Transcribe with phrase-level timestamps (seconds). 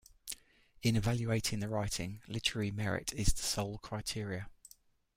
[0.81, 4.49] In evaluating the writing, literary merit is the sole criteria.